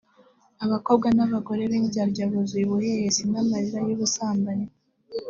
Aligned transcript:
abakobwa 0.65 1.07
n’abagore 1.17 1.61
b’indyarya 1.71 2.23
buzuye 2.31 2.63
ubuhehesi 2.65 3.23
n’amarari 3.31 3.81
y’ubusambanyi 3.89 4.67